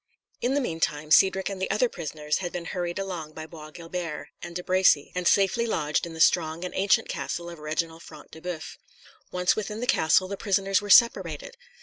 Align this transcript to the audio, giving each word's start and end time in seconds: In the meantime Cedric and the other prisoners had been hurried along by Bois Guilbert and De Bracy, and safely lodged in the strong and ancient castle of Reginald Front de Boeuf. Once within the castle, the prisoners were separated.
In 0.41 0.55
the 0.55 0.61
meantime 0.61 1.11
Cedric 1.11 1.47
and 1.47 1.61
the 1.61 1.69
other 1.69 1.87
prisoners 1.87 2.39
had 2.39 2.51
been 2.51 2.65
hurried 2.73 2.97
along 2.97 3.33
by 3.33 3.45
Bois 3.45 3.69
Guilbert 3.69 4.29
and 4.41 4.55
De 4.55 4.63
Bracy, 4.63 5.11
and 5.13 5.27
safely 5.27 5.67
lodged 5.67 6.07
in 6.07 6.15
the 6.15 6.19
strong 6.19 6.65
and 6.65 6.73
ancient 6.75 7.07
castle 7.07 7.51
of 7.51 7.59
Reginald 7.59 8.01
Front 8.01 8.31
de 8.31 8.41
Boeuf. 8.41 8.79
Once 9.29 9.55
within 9.55 9.79
the 9.79 9.85
castle, 9.85 10.27
the 10.27 10.37
prisoners 10.37 10.81
were 10.81 10.89
separated. 10.89 11.55